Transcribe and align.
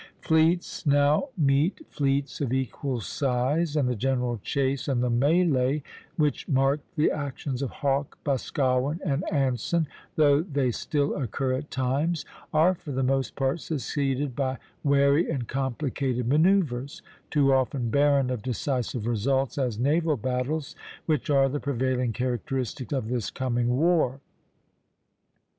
Fleets 0.19 0.83
now 0.83 1.29
meet 1.37 1.85
fleets 1.91 2.41
of 2.41 2.51
equal 2.51 3.01
size, 3.01 3.75
and 3.75 3.87
the 3.87 3.95
general 3.95 4.39
chase 4.41 4.87
and 4.87 5.03
the 5.03 5.11
mêlée, 5.11 5.83
which 6.15 6.47
marked 6.47 6.95
the 6.95 7.11
actions 7.11 7.61
of 7.61 7.69
Hawke, 7.69 8.17
Boscawen, 8.23 8.99
and 9.05 9.23
Anson, 9.31 9.87
though 10.15 10.41
they 10.41 10.71
still 10.71 11.15
occur 11.15 11.53
at 11.53 11.69
times, 11.69 12.25
are 12.51 12.73
for 12.73 12.91
the 12.91 13.03
most 13.03 13.35
part 13.35 13.59
succeeded 13.61 14.35
by 14.35 14.57
wary 14.83 15.29
and 15.29 15.47
complicated 15.47 16.27
manoeuvres, 16.27 17.03
too 17.29 17.53
often 17.53 17.91
barren 17.91 18.31
of 18.31 18.41
decisive 18.41 19.05
results 19.05 19.59
as 19.59 19.77
naval 19.77 20.17
battles, 20.17 20.75
which 21.05 21.29
are 21.29 21.47
the 21.47 21.59
prevailing 21.59 22.11
characteristic 22.11 22.91
of 22.91 23.07
this 23.09 23.29
coming 23.29 23.77
war. 23.77 24.19